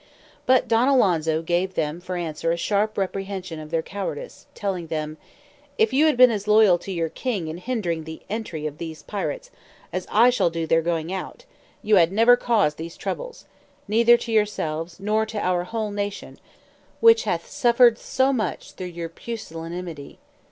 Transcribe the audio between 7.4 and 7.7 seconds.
in